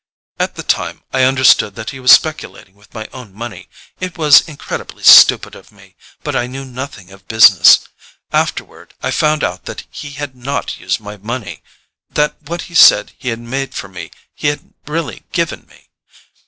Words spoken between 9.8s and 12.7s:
he had NOT used my money—that what